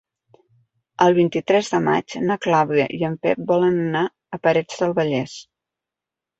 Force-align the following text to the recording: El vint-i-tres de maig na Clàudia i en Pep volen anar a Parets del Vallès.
El 1.05 1.13
vint-i-tres 1.17 1.69
de 1.73 1.81
maig 1.89 2.17
na 2.31 2.39
Clàudia 2.47 2.87
i 2.99 3.01
en 3.11 3.19
Pep 3.27 3.45
volen 3.55 3.79
anar 3.87 4.05
a 4.09 4.43
Parets 4.49 4.85
del 4.85 4.99
Vallès. 5.03 5.41